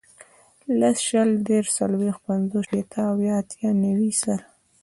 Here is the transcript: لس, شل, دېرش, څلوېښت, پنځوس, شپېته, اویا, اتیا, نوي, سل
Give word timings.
لس, 0.79 0.97
شل, 1.07 1.29
دېرش, 1.47 1.67
څلوېښت, 1.77 2.21
پنځوس, 2.27 2.63
شپېته, 2.67 2.99
اویا, 3.11 3.33
اتیا, 3.41 3.69
نوي, 3.83 4.11
سل 4.21 4.41